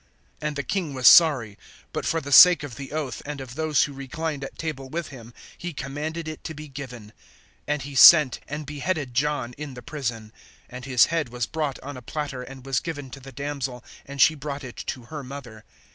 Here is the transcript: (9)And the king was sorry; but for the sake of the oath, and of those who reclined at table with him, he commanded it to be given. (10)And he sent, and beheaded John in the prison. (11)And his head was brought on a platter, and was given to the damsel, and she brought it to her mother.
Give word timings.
(9)And 0.41 0.55
the 0.55 0.63
king 0.63 0.95
was 0.95 1.07
sorry; 1.07 1.59
but 1.93 2.07
for 2.07 2.19
the 2.19 2.31
sake 2.31 2.63
of 2.63 2.75
the 2.75 2.91
oath, 2.91 3.21
and 3.23 3.39
of 3.39 3.53
those 3.53 3.83
who 3.83 3.93
reclined 3.93 4.43
at 4.43 4.57
table 4.57 4.89
with 4.89 5.09
him, 5.09 5.31
he 5.55 5.73
commanded 5.73 6.27
it 6.27 6.43
to 6.43 6.55
be 6.55 6.67
given. 6.67 7.13
(10)And 7.67 7.81
he 7.83 7.93
sent, 7.93 8.39
and 8.47 8.65
beheaded 8.65 9.13
John 9.13 9.53
in 9.59 9.75
the 9.75 9.83
prison. 9.83 10.33
(11)And 10.73 10.85
his 10.85 11.05
head 11.05 11.29
was 11.29 11.45
brought 11.45 11.77
on 11.81 11.97
a 11.97 12.01
platter, 12.01 12.41
and 12.41 12.65
was 12.65 12.79
given 12.79 13.11
to 13.11 13.19
the 13.19 13.31
damsel, 13.31 13.83
and 14.03 14.19
she 14.19 14.33
brought 14.33 14.63
it 14.63 14.77
to 14.87 15.03
her 15.03 15.23
mother. 15.23 15.65